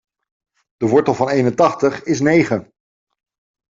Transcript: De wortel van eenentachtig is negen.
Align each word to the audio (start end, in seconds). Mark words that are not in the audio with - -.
De 0.77 0.87
wortel 0.87 1.13
van 1.13 1.29
eenentachtig 1.29 2.03
is 2.03 2.19
negen. 2.19 2.73